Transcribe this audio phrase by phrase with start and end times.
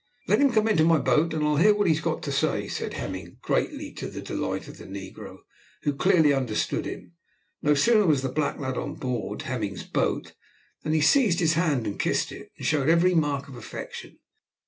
[0.27, 2.67] "Let him come into my boat, and I'll hear what he has got to say,"
[2.67, 5.41] said Hemming, greatly to the delight of the negro,
[5.83, 7.13] who clearly understood him.
[7.61, 10.33] No sooner was the black lad on board Hemming's boat,
[10.81, 14.17] than he seized his hand and kissed it, and showed every mark of affection.